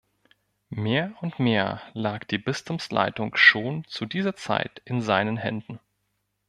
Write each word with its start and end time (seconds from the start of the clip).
Mehr 0.73 1.13
und 1.21 1.37
mehr 1.37 1.79
lag 1.93 2.23
die 2.23 2.39
Bistumsleitung 2.39 3.35
schon 3.35 3.85
in 3.99 4.09
dieser 4.09 4.35
Zeit 4.35 4.81
in 4.83 5.03
seinen 5.03 5.37
Händen. 5.37 5.79